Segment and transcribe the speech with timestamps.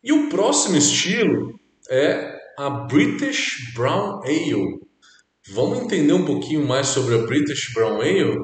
[0.00, 1.58] E o próximo estilo
[1.90, 4.78] é a British Brown Ale.
[5.50, 8.36] Vamos entender um pouquinho mais sobre a British Brown Ale?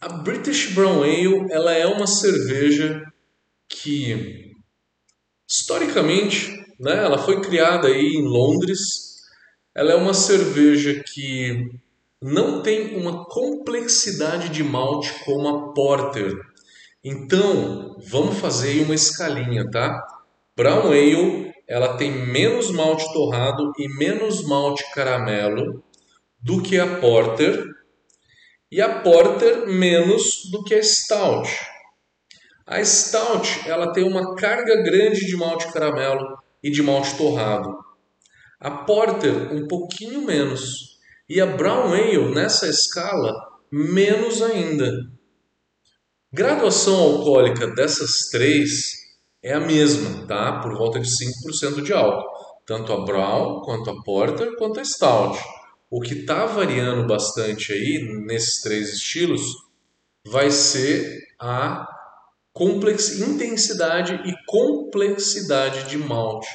[0.00, 3.04] A British Brown Ale ela é uma cerveja
[3.68, 4.45] que
[5.48, 9.16] historicamente, né, ela foi criada aí em Londres.
[9.74, 11.70] Ela é uma cerveja que
[12.20, 16.34] não tem uma complexidade de malte como a Porter.
[17.04, 20.02] Então, vamos fazer uma escalinha, tá?
[20.56, 25.84] Brown Ale, ela tem menos malte torrado e menos malte caramelo
[26.40, 27.64] do que a Porter,
[28.70, 31.48] e a Porter menos do que a Stout.
[32.66, 37.78] A Stout ela tem uma carga grande de malte caramelo e de malte torrado.
[38.58, 43.32] A Porter um pouquinho menos e a Brown Ale nessa escala
[43.70, 44.90] menos ainda.
[46.32, 48.94] Graduação alcoólica dessas três
[49.40, 50.58] é a mesma, tá?
[50.60, 52.26] Por volta de 5% de álcool,
[52.66, 55.38] tanto a Brown quanto a Porter quanto a Stout.
[55.88, 59.42] O que está variando bastante aí nesses três estilos
[60.26, 61.95] vai ser a
[62.56, 66.48] complex, intensidade e complexidade de malte.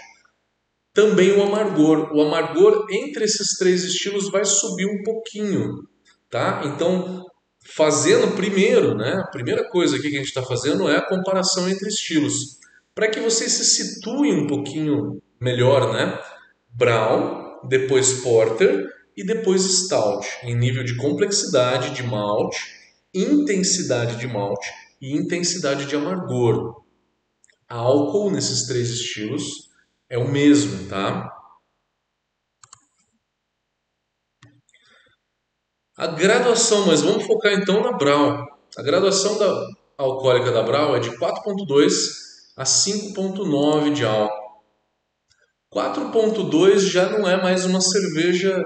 [0.96, 2.12] Também o amargor.
[2.12, 5.88] O amargor entre esses três estilos vai subir um pouquinho,
[6.28, 6.64] tá?
[6.66, 7.24] Então,
[7.64, 9.22] fazendo primeiro, né?
[9.24, 12.58] A primeira coisa aqui que a gente está fazendo é a comparação entre estilos,
[12.96, 16.20] para que vocês se situem um pouquinho melhor, né?
[16.76, 22.60] Brown, depois Porter e depois Stout, em nível de complexidade de malte,
[23.14, 26.84] intensidade de malte e intensidade de amargor.
[27.68, 29.44] Álcool nesses três estilos
[30.10, 31.30] é o mesmo, tá?
[35.98, 38.46] A graduação, mas vamos focar então na Brown.
[38.78, 39.68] A graduação da
[39.98, 41.92] alcoólica da Brown é de 4.2
[42.58, 44.42] a 5.9 de álcool.
[45.74, 48.62] 4.2 já não é mais uma cerveja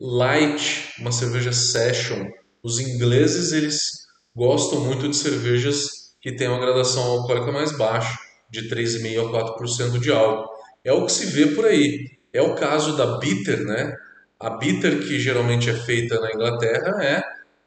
[0.00, 2.24] light, uma cerveja session.
[2.62, 8.18] Os ingleses eles gostam muito de cervejas que têm uma gradação alcoólica mais baixa,
[8.50, 10.48] de 3,5 a 4% de álcool.
[10.84, 12.06] É o que se vê por aí.
[12.32, 13.94] É o caso da bitter, né?
[14.40, 17.22] A bitter que geralmente é feita na Inglaterra é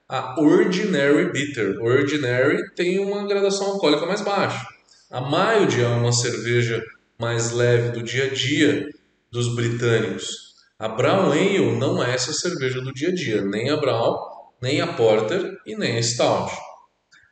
[0.07, 1.81] a Ordinary Bitter.
[1.81, 4.65] Ordinary tem uma gradação alcoólica mais baixa.
[5.09, 6.83] A Mild é uma cerveja
[7.17, 8.89] mais leve do dia a dia
[9.31, 10.55] dos britânicos.
[10.77, 14.17] A Brown Ale não é essa cerveja do dia a dia, nem a Brown,
[14.61, 16.53] nem a Porter e nem a Stout.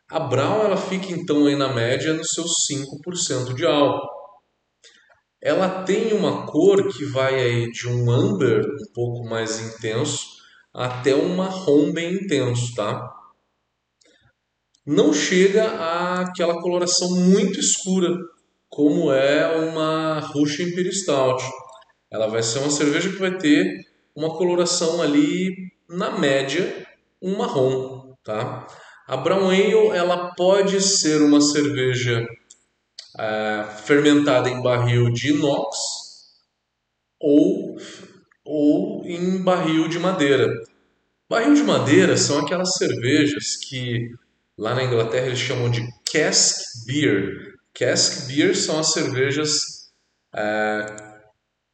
[0.10, 4.08] A Brown ela fica então aí na média nos seus 5% de álcool.
[5.42, 10.40] Ela tem uma cor que vai aí de um amber um pouco mais intenso
[10.74, 13.10] até um marrom bem intenso, tá?
[14.86, 18.10] Não chega àquela coloração muito escura
[18.68, 21.44] como é uma Russian Imperial Stout
[22.12, 23.86] ela vai ser uma cerveja que vai ter
[24.16, 26.88] uma coloração ali na média
[27.22, 28.68] um marrom, tá?
[29.08, 32.26] A Brown Ale ela pode ser uma cerveja
[33.18, 35.78] é, fermentada em barril de inox
[37.20, 37.76] ou,
[38.46, 40.48] ou em barril de madeira.
[41.30, 44.10] Barril de madeira são aquelas cervejas que
[44.58, 47.56] lá na Inglaterra eles chamam de cask beer.
[47.74, 49.90] Cask beer são as cervejas
[50.36, 50.86] é,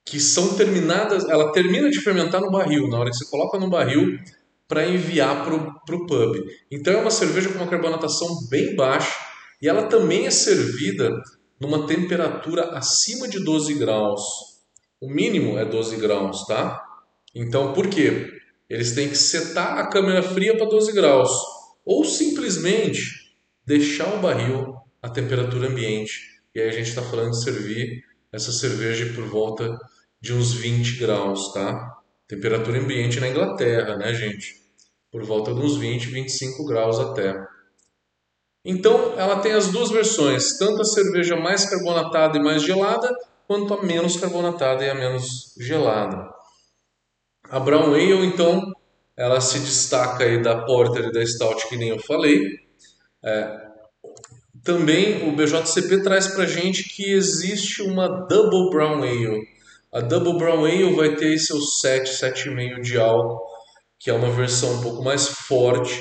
[0.06, 3.69] que são terminadas, ela termina de fermentar no barril, na hora que você coloca no
[3.69, 4.17] barril
[4.68, 6.44] para enviar para o pub.
[6.72, 9.14] Então é uma cerveja com uma carbonatação bem baixa
[9.62, 11.12] e ela também é servida
[11.59, 14.22] numa temperatura acima de 12 graus.
[15.00, 16.81] O mínimo é 12 graus, tá?
[17.34, 18.31] Então por quê?
[18.70, 21.31] Eles têm que setar a câmera fria para 12 graus
[21.86, 26.42] ou simplesmente deixar o barril a temperatura ambiente.
[26.54, 29.78] E aí a gente está falando de servir essa cerveja por volta
[30.19, 31.95] de uns 20 graus, tá?
[32.28, 34.64] Temperatura ambiente na Inglaterra, né, gente?
[35.15, 37.33] Por volta de uns 20, 25 graus até.
[38.65, 43.09] Então, ela tem as duas versões, tanto a cerveja mais carbonatada e mais gelada,
[43.47, 46.29] quanto a menos carbonatada e a menos gelada.
[47.50, 48.62] A Brown Ale, então,
[49.15, 52.41] ela se destaca aí da Porter e da Stout, que nem eu falei.
[53.23, 53.57] É,
[54.65, 59.47] também o BJCP traz para gente que existe uma Double Brown Ale,
[59.94, 63.55] a Double Brown Ale vai ter seus 7, 7,5 de álcool,
[64.06, 66.00] que é uma versão um pouco mais forte,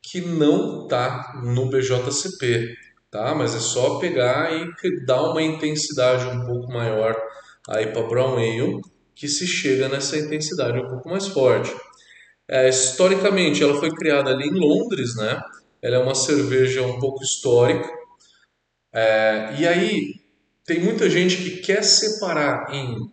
[0.00, 2.74] que não está no BJCP.
[3.10, 3.34] tá?
[3.34, 7.14] Mas é só pegar e dar uma intensidade um pouco maior
[7.68, 8.80] aí para Brown Ale,
[9.14, 11.70] que se chega nessa intensidade um pouco mais forte.
[12.48, 15.38] É, historicamente, ela foi criada ali em Londres, né?
[15.82, 17.86] Ela é uma cerveja um pouco histórica.
[18.94, 20.14] É, e aí,
[20.64, 23.12] tem muita gente que quer separar em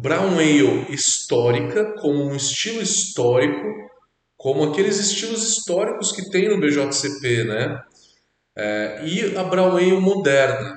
[0.00, 3.66] Brown Ale histórica, como um estilo histórico,
[4.36, 7.80] como aqueles estilos históricos que tem no BJCP, né?
[8.54, 10.76] É, e a Brown Ale moderna.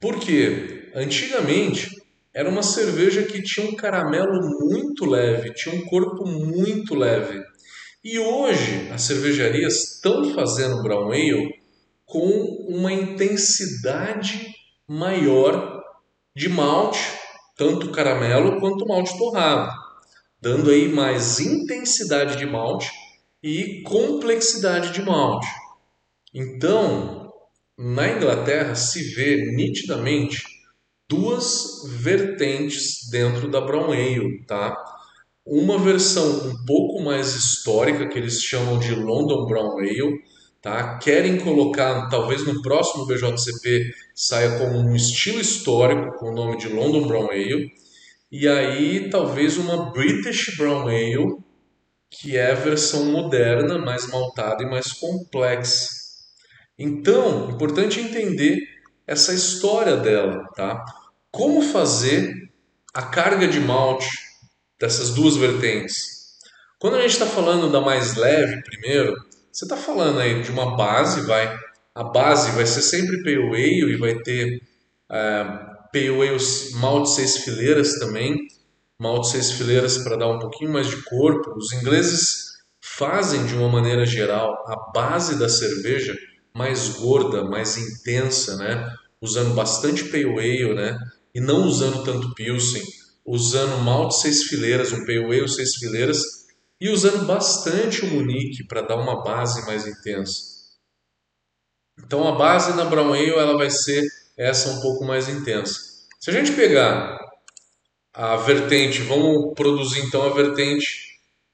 [0.00, 0.90] Por quê?
[0.94, 1.90] Antigamente
[2.32, 7.42] era uma cerveja que tinha um caramelo muito leve, tinha um corpo muito leve.
[8.04, 11.48] E hoje as cervejarias estão fazendo Brown Ale
[12.06, 12.28] com
[12.68, 14.54] uma intensidade
[14.86, 15.82] maior
[16.34, 17.00] de malte,
[17.58, 19.70] tanto caramelo quanto malte torrado,
[20.40, 22.88] dando aí mais intensidade de malte
[23.42, 25.48] e complexidade de malte.
[26.32, 27.32] Então,
[27.76, 30.42] na Inglaterra se vê nitidamente
[31.08, 34.76] duas vertentes dentro da Brown Ale, tá?
[35.44, 40.22] Uma versão um pouco mais histórica que eles chamam de London Brown Ale,
[40.62, 40.98] tá?
[40.98, 46.68] Querem colocar, talvez no próximo BJCP saia como um estilo histórico com o nome de
[46.68, 47.70] London Brown Ale,
[48.30, 51.38] e aí talvez uma British Brown Ale,
[52.10, 55.88] que é a versão moderna, mais maltada e mais complexa.
[56.78, 58.58] Então, importante entender
[59.06, 60.84] essa história dela, tá?
[61.30, 62.32] Como fazer
[62.94, 64.08] a carga de malte
[64.78, 66.18] dessas duas vertentes?
[66.78, 69.14] Quando a gente está falando da mais leve primeiro,
[69.52, 71.58] você está falando aí de uma base, vai,
[71.94, 74.60] a base vai ser sempre pale ale e vai ter
[75.10, 75.44] é,
[75.92, 76.38] pale ale
[76.74, 78.36] malte seis fileiras também,
[78.98, 81.54] malte seis fileiras para dar um pouquinho mais de corpo.
[81.56, 82.48] Os ingleses
[82.80, 86.16] fazem de uma maneira geral a base da cerveja
[86.54, 88.88] mais gorda, mais intensa, né?
[89.20, 90.98] Usando bastante pale ale, né?
[91.34, 92.82] E não usando tanto pilsen,
[93.24, 96.37] usando malte seis fileiras, um pale ale seis fileiras
[96.80, 100.58] e usando bastante o Munique para dar uma base mais intensa.
[101.98, 104.02] Então a base na Brown Ale ela vai ser
[104.36, 105.78] essa um pouco mais intensa.
[106.20, 107.18] Se a gente pegar
[108.12, 110.86] a vertente, vamos produzir então a vertente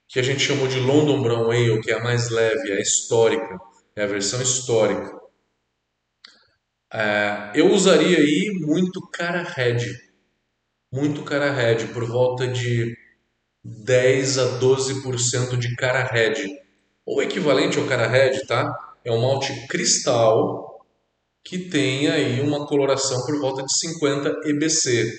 [0.07, 3.59] que a gente chamou de London Brown Ale, que é a mais leve, a histórica
[3.95, 5.15] é a versão histórica.
[6.93, 9.79] É, eu usaria aí muito cara red,
[10.91, 12.95] muito cara red, por volta de
[13.65, 16.35] 10 a 12% de cara red.
[17.03, 18.71] O equivalente ao cara red, tá?
[19.03, 20.85] É um malte cristal
[21.43, 25.11] que tem aí uma coloração por volta de 50 EBC.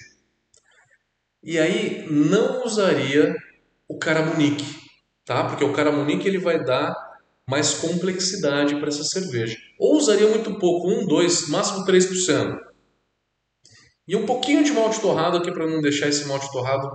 [1.43, 3.34] E aí não usaria
[3.88, 4.64] o Caramunique,
[5.25, 5.44] tá?
[5.44, 6.94] Porque o Caramunique ele vai dar
[7.49, 9.56] mais complexidade para essa cerveja.
[9.78, 12.58] Ou usaria muito pouco, 1, 2, máximo 3%.
[14.06, 16.88] E um pouquinho de malte torrado aqui para não deixar esse malte torrado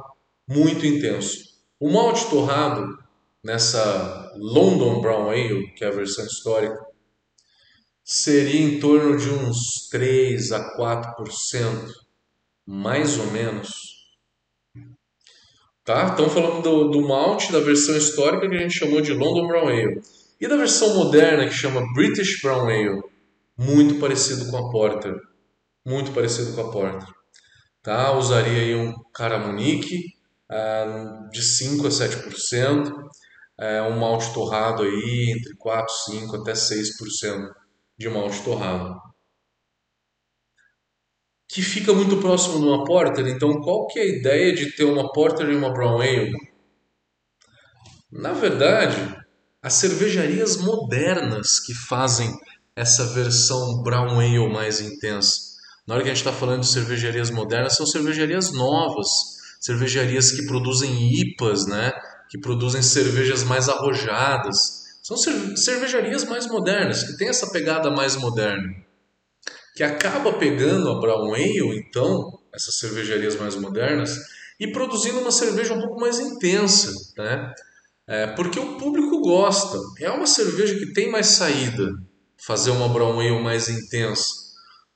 [0.48, 1.38] muito intenso.
[1.80, 2.98] O malte torrado
[3.44, 6.80] nessa London Brown Ale, que é a versão histórica,
[8.04, 11.92] seria em torno de uns 3 a 4%,
[12.66, 13.70] mais ou menos.
[15.84, 16.10] Tá?
[16.10, 19.68] Estamos falando do, do malte da versão histórica que a gente chamou de London Brown
[19.68, 20.02] Ale.
[20.40, 23.02] E da versão moderna que chama British Brown Ale,
[23.58, 25.16] muito parecido com a Porter,
[25.86, 27.08] muito parecido com a Porter.
[27.82, 28.16] Tá?
[28.18, 30.21] Usaria aí um Caramunique
[31.32, 33.10] de 5 a 7%, uh,
[33.60, 37.50] é, um malte torrado aí entre 4, 5 até 6%
[37.98, 39.00] de malte torrado.
[41.48, 44.86] Que fica muito próximo de uma Porter, então qual que é a ideia de ter
[44.86, 46.32] uma Porter e uma Brown Ale?
[48.12, 48.98] Na verdade,
[49.62, 52.30] as cervejarias modernas que fazem
[52.76, 55.52] essa versão brown ale mais intensa.
[55.86, 59.08] Na hora que a gente está falando de cervejarias modernas, são cervejarias novas,
[59.62, 61.94] cervejarias que produzem IPAs, né?
[62.32, 64.56] que produzem cervejas mais arrojadas.
[65.04, 68.74] São cervejarias mais modernas, que têm essa pegada mais moderna.
[69.76, 74.18] Que acaba pegando a brown ale, então, essas cervejarias mais modernas,
[74.58, 77.54] e produzindo uma cerveja um pouco mais intensa, né?
[78.08, 79.78] É, porque o público gosta.
[80.00, 81.86] É uma cerveja que tem mais saída
[82.38, 84.26] fazer uma brown ale mais intensa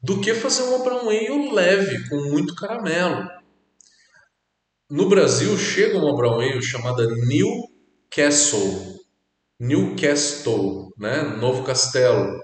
[0.02, 3.28] do que fazer uma brown ale leve com muito caramelo.
[4.90, 9.00] No Brasil chega uma brown ale chamada Newcastle,
[9.60, 11.24] Newcastle, né?
[11.24, 12.40] Novo Castelo,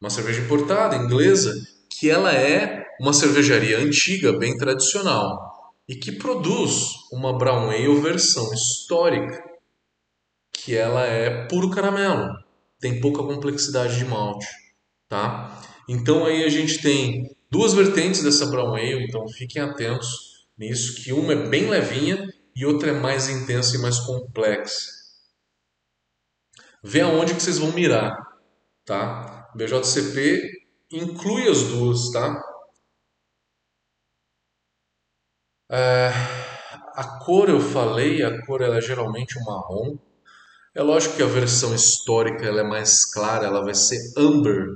[0.00, 1.52] uma cerveja importada inglesa
[1.90, 8.50] que ela é uma cervejaria antiga, bem tradicional e que produz uma brown ale versão
[8.54, 9.44] histórica
[10.50, 12.30] que ela é puro caramelo,
[12.80, 14.46] tem pouca complexidade de malte.
[15.06, 15.62] tá?
[15.86, 20.27] Então aí a gente tem duas vertentes dessa brown ale, então fiquem atentos
[20.58, 24.90] nisso, que uma é bem levinha e outra é mais intensa e mais complexa.
[26.82, 28.16] Vê aonde que vocês vão mirar,
[28.84, 29.48] tá?
[29.54, 30.42] BJCP
[30.90, 32.42] inclui as duas, tá?
[35.70, 36.08] É,
[36.94, 39.98] a cor eu falei, a cor ela é geralmente um marrom.
[40.74, 44.66] É lógico que a versão histórica ela é mais clara, ela vai ser amber,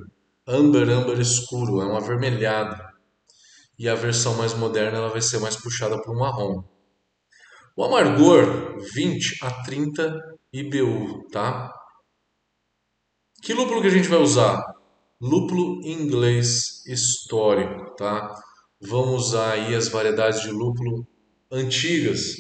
[0.47, 2.92] amber, amber escuro, é um avermelhado.
[3.83, 6.63] E a versão mais moderna ela vai ser mais puxada para o marrom.
[7.77, 10.21] O amargor 20 a 30
[10.53, 11.69] IBU, tá?
[13.43, 14.63] Que lúpulo que a gente vai usar?
[15.21, 18.41] Lúpulo inglês histórico, tá?
[18.81, 21.05] Vamos usar aí as variedades de lúpulo
[21.51, 22.37] antigas.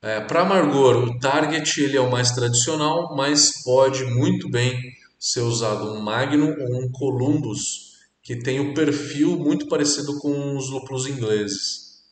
[0.00, 4.80] É, Para amargor, o Target ele é o mais tradicional, mas pode muito bem
[5.18, 7.89] ser usado um Magnum ou um Columbus,
[8.30, 12.04] que tem um perfil muito parecido com os lúpulos ingleses.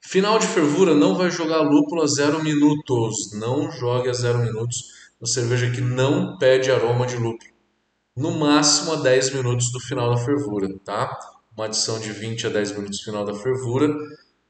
[0.00, 3.32] Final de fervura, não vai jogar lúpulo a zero minutos.
[3.32, 4.78] Não jogue a zero minutos
[5.20, 7.50] uma cerveja que não pede aroma de lúpulo.
[8.16, 11.18] No máximo a 10 minutos do final da fervura, tá?
[11.56, 13.92] Uma adição de 20 a 10 minutos final da fervura.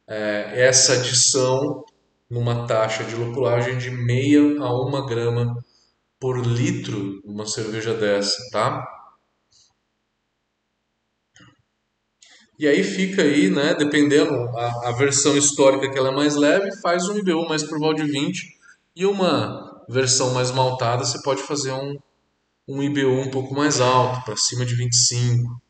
[0.06, 1.86] É, essa adição
[2.28, 5.56] numa taxa de lupulagem de meia a uma grama
[6.20, 8.97] por litro uma cerveja dessa, tá?
[12.58, 16.76] E aí fica aí, né, dependendo a, a versão histórica que ela é mais leve,
[16.80, 18.58] faz um IBU mais por volta de 20
[18.96, 21.96] e uma versão mais maltada você pode fazer um,
[22.66, 25.62] um IBU um pouco mais alto, para cima de 25.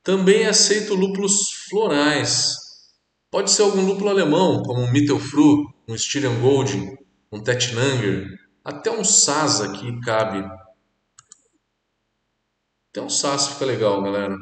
[0.00, 2.54] Também aceito lúpulos florais.
[3.28, 6.96] Pode ser algum lúpulo alemão, como um Mittelfru, um Styrian Golding,
[7.32, 8.28] um Tettnanger,
[8.64, 10.48] até um Sasa que cabe
[12.96, 14.34] até um SAS fica legal, galera.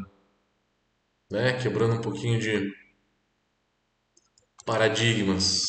[1.29, 1.61] Né?
[1.61, 2.73] Quebrando um pouquinho de
[4.65, 5.65] paradigmas.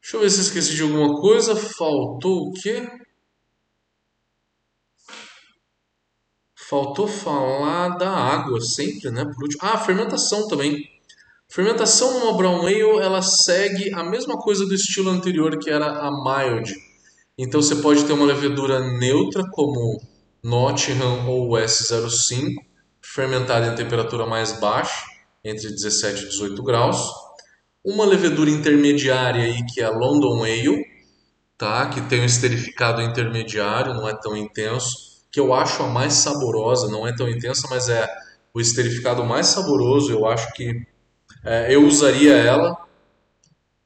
[0.00, 1.56] Deixa eu ver se eu esqueci de alguma coisa.
[1.56, 2.86] Faltou o quê?
[6.68, 9.24] Faltou falar da água sempre, né?
[9.24, 9.60] Por último.
[9.62, 10.88] Ah, fermentação também.
[11.50, 16.10] Fermentação numa brown ale, ela segue a mesma coisa do estilo anterior que era a
[16.10, 16.87] mild
[17.38, 20.02] então você pode ter uma levedura neutra, como
[20.42, 22.52] Nottingham ou S05,
[23.00, 25.04] fermentada em temperatura mais baixa,
[25.44, 26.98] entre 17 e 18 graus.
[27.84, 30.84] Uma levedura intermediária aí, que é a London Ale,
[31.56, 31.88] tá?
[31.88, 36.88] que tem um esterificado intermediário, não é tão intenso, que eu acho a mais saborosa,
[36.88, 38.08] não é tão intensa, mas é
[38.52, 40.82] o esterificado mais saboroso, eu acho que
[41.44, 42.76] é, eu usaria ela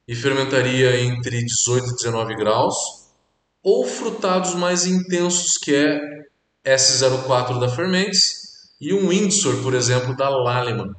[0.08, 3.01] e fermentaria entre 18 e 19 graus
[3.62, 6.00] ou frutados mais intensos, que é
[6.64, 10.92] S04 da Fermentes e um Windsor, por exemplo, da Lallemand.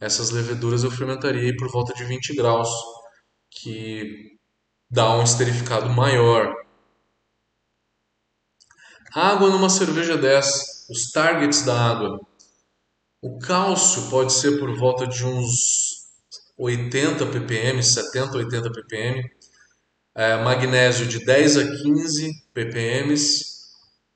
[0.00, 2.68] Essas leveduras eu fermentaria por volta de 20 graus,
[3.50, 4.36] que
[4.90, 6.54] dá um esterificado maior.
[9.12, 12.20] Água numa cerveja dessa, os targets da água.
[13.22, 16.04] O cálcio pode ser por volta de uns
[16.58, 19.22] 80 ppm, 70, 80 ppm
[20.14, 23.14] é, magnésio de 10 a 15 ppm,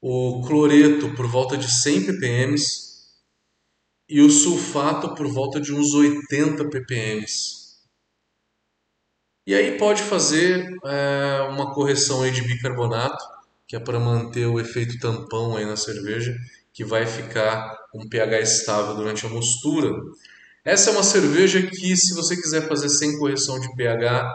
[0.01, 2.55] o cloreto por volta de 100 ppm
[4.09, 7.25] e o sulfato por volta de uns 80 ppm.
[9.47, 13.25] E aí pode fazer é, uma correção aí de bicarbonato,
[13.67, 16.37] que é para manter o efeito tampão aí na cerveja,
[16.73, 19.91] que vai ficar um pH estável durante a mostura.
[20.65, 24.33] Essa é uma cerveja que, se você quiser fazer sem correção de pH,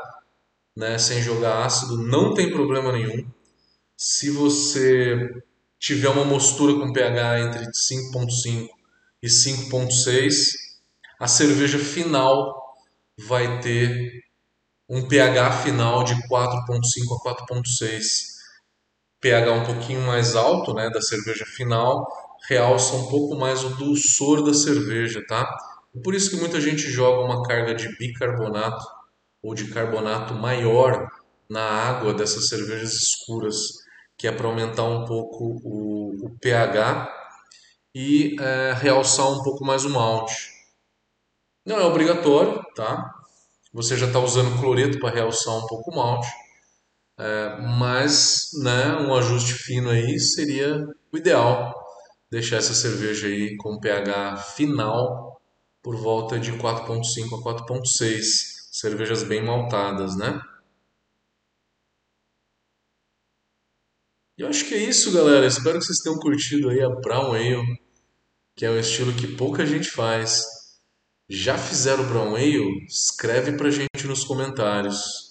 [0.75, 3.25] né, sem jogar ácido, não tem problema nenhum.
[3.97, 5.29] Se você
[5.79, 8.67] tiver uma mostura com pH entre 5.5
[9.21, 10.51] e 5.6,
[11.19, 12.75] a cerveja final
[13.17, 14.23] vai ter
[14.89, 18.33] um pH final de 4.5 a 4.6.
[19.21, 22.05] pH um pouquinho mais alto, né, da cerveja final,
[22.47, 25.49] realça um pouco mais o dulçor da cerveja, tá?
[26.03, 28.83] Por isso que muita gente joga uma carga de bicarbonato
[29.43, 31.11] ou de carbonato maior
[31.49, 33.57] na água dessas cervejas escuras,
[34.17, 37.13] que é para aumentar um pouco o, o pH
[37.93, 40.49] e é, realçar um pouco mais o malte.
[41.65, 43.13] Não é obrigatório, tá?
[43.73, 46.27] Você já está usando cloreto para realçar um pouco o malte,
[47.17, 51.73] é, mas né, um ajuste fino aí seria o ideal.
[52.31, 55.39] Deixar essa cerveja aí com pH final
[55.81, 60.41] por volta de 4.5 a 4.6 cervejas bem maltadas, né?
[64.35, 65.45] E eu acho que é isso, galera.
[65.45, 67.79] Espero que vocês tenham curtido aí a Brown Ale,
[68.55, 70.41] que é um estilo que pouca gente faz.
[71.29, 72.83] Já fizeram Brown Ale?
[72.87, 75.23] Escreve pra gente nos comentários.